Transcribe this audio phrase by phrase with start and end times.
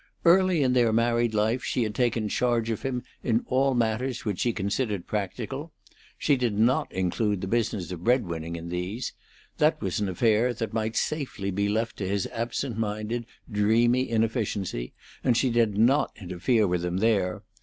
[0.25, 4.39] Early in their married life she had taken charge of him in all matters which
[4.39, 5.73] she considered practical.
[6.17, 9.13] She did not include the business of bread winning in these;
[9.59, 14.91] that was an affair that might safely be left to his absent minded, dreamy inefficiency,
[15.23, 17.43] and she did not interfere with him there.